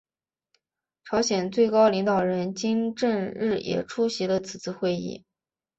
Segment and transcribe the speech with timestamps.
[1.03, 5.23] 朝鲜最高领导人金正日也出席了此次会议。